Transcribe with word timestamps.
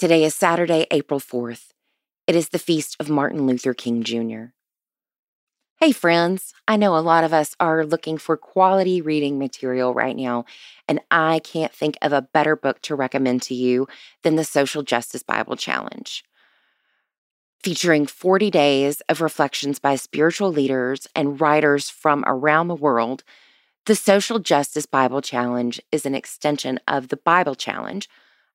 Today 0.00 0.24
is 0.24 0.34
Saturday, 0.34 0.86
April 0.90 1.20
4th. 1.20 1.72
It 2.26 2.34
is 2.34 2.48
the 2.48 2.58
feast 2.58 2.96
of 2.98 3.10
Martin 3.10 3.46
Luther 3.46 3.74
King 3.74 4.02
Jr. 4.02 4.44
Hey, 5.78 5.92
friends. 5.92 6.54
I 6.66 6.78
know 6.78 6.96
a 6.96 7.04
lot 7.04 7.22
of 7.22 7.34
us 7.34 7.54
are 7.60 7.84
looking 7.84 8.16
for 8.16 8.38
quality 8.38 9.02
reading 9.02 9.38
material 9.38 9.92
right 9.92 10.16
now, 10.16 10.46
and 10.88 11.00
I 11.10 11.40
can't 11.40 11.74
think 11.74 11.98
of 12.00 12.14
a 12.14 12.22
better 12.22 12.56
book 12.56 12.80
to 12.80 12.94
recommend 12.94 13.42
to 13.42 13.54
you 13.54 13.88
than 14.22 14.36
the 14.36 14.44
Social 14.44 14.82
Justice 14.82 15.22
Bible 15.22 15.54
Challenge. 15.54 16.24
Featuring 17.62 18.06
40 18.06 18.50
days 18.50 19.02
of 19.02 19.20
reflections 19.20 19.78
by 19.78 19.96
spiritual 19.96 20.50
leaders 20.50 21.08
and 21.14 21.38
writers 21.38 21.90
from 21.90 22.24
around 22.26 22.68
the 22.68 22.74
world, 22.74 23.22
the 23.84 23.94
Social 23.94 24.38
Justice 24.38 24.86
Bible 24.86 25.20
Challenge 25.20 25.78
is 25.92 26.06
an 26.06 26.14
extension 26.14 26.80
of 26.88 27.08
the 27.08 27.18
Bible 27.18 27.54
Challenge 27.54 28.08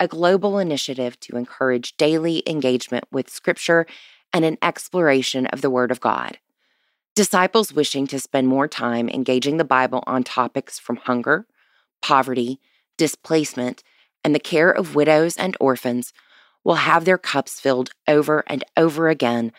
a 0.00 0.08
global 0.08 0.58
initiative 0.58 1.18
to 1.20 1.36
encourage 1.36 1.96
daily 1.96 2.42
engagement 2.46 3.04
with 3.10 3.30
Scripture 3.30 3.86
and 4.32 4.44
an 4.44 4.58
exploration 4.62 5.46
of 5.46 5.60
the 5.60 5.70
Word 5.70 5.90
of 5.90 6.00
God. 6.00 6.38
Disciples 7.16 7.72
wishing 7.72 8.06
to 8.08 8.20
spend 8.20 8.46
more 8.46 8.68
time 8.68 9.08
engaging 9.08 9.56
the 9.56 9.64
Bible 9.64 10.04
on 10.06 10.22
topics 10.22 10.78
from 10.78 10.96
hunger, 10.96 11.46
poverty, 12.00 12.60
displacement, 12.96 13.82
and 14.22 14.34
the 14.34 14.40
care 14.40 14.70
of 14.70 14.94
widows 14.94 15.36
and 15.36 15.56
orphans 15.58 16.12
will 16.64 16.76
have 16.76 17.04
their 17.04 17.18
cups 17.18 17.58
filled 17.58 17.90
over 18.06 18.44
and 18.46 18.62
over 18.76 19.08
again 19.08 19.52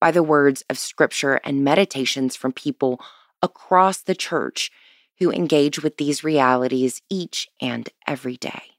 by 0.00 0.10
the 0.10 0.22
words 0.22 0.62
of 0.68 0.78
Scripture 0.78 1.40
and 1.44 1.64
meditations 1.64 2.36
from 2.36 2.52
people 2.52 3.00
across 3.42 4.02
the 4.02 4.14
church 4.14 4.70
who 5.18 5.30
engage 5.30 5.82
with 5.82 5.96
these 5.96 6.24
realities 6.24 7.00
each 7.08 7.48
and 7.60 7.88
every 8.06 8.36
day. 8.36 8.75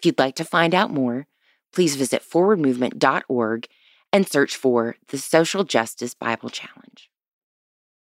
If 0.00 0.06
you'd 0.06 0.18
like 0.18 0.36
to 0.36 0.46
find 0.46 0.74
out 0.74 0.90
more, 0.90 1.26
please 1.74 1.94
visit 1.94 2.22
forwardmovement.org 2.22 3.68
and 4.10 4.26
search 4.26 4.56
for 4.56 4.96
the 5.08 5.18
Social 5.18 5.62
Justice 5.62 6.14
Bible 6.14 6.48
Challenge. 6.48 7.10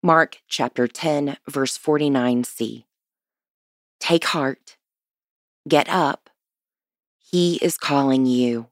Mark 0.03 0.39
chapter 0.49 0.89
10, 0.89 1.37
verse 1.47 1.77
49c. 1.77 2.83
Take 4.01 4.25
heart, 4.25 4.75
get 5.69 5.87
up, 5.87 6.29
he 7.17 7.59
is 7.61 7.77
calling 7.77 8.25
you. 8.25 8.67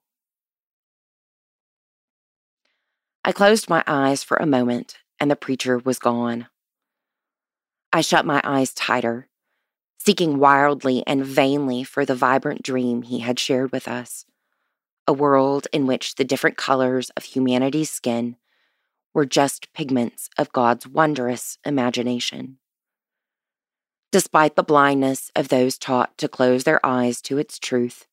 I 3.23 3.31
closed 3.31 3.69
my 3.69 3.85
eyes 3.87 4.21
for 4.21 4.35
a 4.35 4.45
moment 4.45 4.97
and 5.17 5.31
the 5.31 5.37
preacher 5.37 5.77
was 5.77 5.97
gone. 5.97 6.47
I 7.93 8.01
shut 8.01 8.25
my 8.25 8.41
eyes 8.43 8.73
tighter 8.73 9.29
seeking 10.05 10.37
wildly 10.37 11.03
and 11.07 11.25
vainly 11.25 11.83
for 11.83 12.05
the 12.05 12.15
vibrant 12.15 12.61
dream 12.61 13.03
he 13.03 13.19
had 13.19 13.39
shared 13.39 13.71
with 13.71 13.87
us 13.87 14.25
a 15.07 15.13
world 15.13 15.67
in 15.73 15.85
which 15.85 16.15
the 16.15 16.23
different 16.23 16.57
colors 16.57 17.09
of 17.17 17.23
humanity's 17.23 17.89
skin 17.89 18.37
were 19.13 19.25
just 19.25 19.71
pigments 19.73 20.29
of 20.37 20.51
God's 20.51 20.87
wondrous 20.87 21.57
imagination. 21.65 22.57
Despite 24.11 24.55
the 24.55 24.63
blindness 24.63 25.31
of 25.35 25.49
those 25.49 25.77
taught 25.77 26.17
to 26.19 26.27
close 26.27 26.63
their 26.63 26.83
eyes 26.85 27.21
to 27.23 27.37
its 27.37 27.59
truth, 27.59 28.07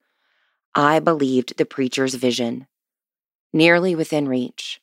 I 0.75 0.99
believed 0.99 1.57
the 1.57 1.65
preacher's 1.65 2.15
vision, 2.15 2.67
nearly 3.53 3.95
within 3.95 4.29
reach, 4.29 4.81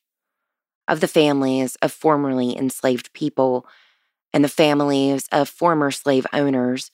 of 0.87 1.01
the 1.01 1.07
families 1.07 1.75
of 1.81 1.91
formerly 1.91 2.57
enslaved 2.57 3.13
people 3.13 3.65
and 4.31 4.43
the 4.43 4.49
families 4.49 5.27
of 5.31 5.49
former 5.49 5.91
slave 5.91 6.27
owners 6.31 6.91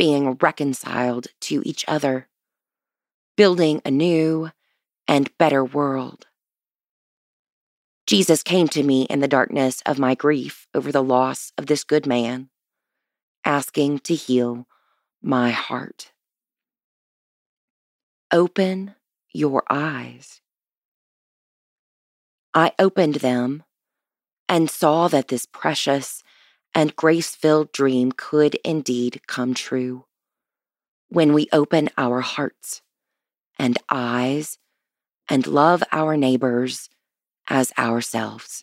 being 0.00 0.32
reconciled 0.40 1.26
to 1.42 1.60
each 1.62 1.84
other, 1.86 2.26
building 3.36 3.82
a 3.84 3.90
new 3.90 4.48
and 5.06 5.30
better 5.36 5.62
world. 5.62 6.26
Jesus 8.06 8.42
came 8.42 8.66
to 8.68 8.82
me 8.82 9.02
in 9.02 9.20
the 9.20 9.28
darkness 9.28 9.82
of 9.84 9.98
my 9.98 10.14
grief 10.14 10.66
over 10.74 10.90
the 10.90 11.02
loss 11.02 11.52
of 11.58 11.66
this 11.66 11.84
good 11.84 12.06
man, 12.06 12.48
asking 13.44 13.98
to 13.98 14.14
heal 14.14 14.66
my 15.20 15.50
heart. 15.50 16.12
Open 18.32 18.94
your 19.34 19.64
eyes. 19.68 20.40
I 22.54 22.72
opened 22.78 23.16
them 23.16 23.64
and 24.48 24.70
saw 24.70 25.08
that 25.08 25.28
this 25.28 25.44
precious 25.44 26.22
and 26.74 26.94
grace 26.96 27.34
filled 27.34 27.72
dream 27.72 28.12
could 28.12 28.54
indeed 28.64 29.20
come 29.26 29.54
true. 29.54 30.04
When 31.08 31.32
we 31.32 31.48
open 31.52 31.88
our 31.98 32.20
hearts 32.20 32.82
and 33.58 33.78
eyes 33.88 34.58
and 35.28 35.46
love 35.46 35.82
our 35.92 36.16
neighbors 36.16 36.88
as 37.48 37.72
ourselves. 37.78 38.62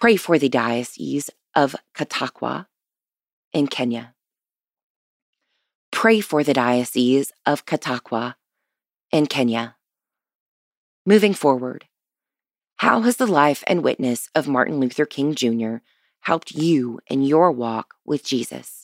Pray 0.00 0.16
for 0.16 0.38
the 0.38 0.48
Diocese 0.48 1.30
of 1.54 1.76
Katakwa 1.94 2.66
in 3.52 3.66
Kenya. 3.66 4.14
Pray 5.92 6.20
for 6.20 6.42
the 6.42 6.54
Diocese 6.54 7.32
of 7.44 7.66
Katakwa 7.66 8.34
in 9.12 9.26
Kenya. 9.26 9.76
Moving 11.04 11.34
forward, 11.34 11.86
how 12.80 13.02
has 13.02 13.18
the 13.18 13.26
life 13.26 13.62
and 13.66 13.84
witness 13.84 14.30
of 14.34 14.48
Martin 14.48 14.80
Luther 14.80 15.04
King 15.04 15.34
Jr. 15.34 15.84
helped 16.20 16.52
you 16.52 16.98
in 17.08 17.20
your 17.20 17.52
walk 17.52 17.92
with 18.06 18.24
Jesus? 18.24 18.79